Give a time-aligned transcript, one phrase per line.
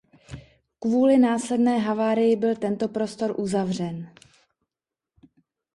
[0.79, 4.13] Kvůli následné havárii byl tento prostor uzavřen.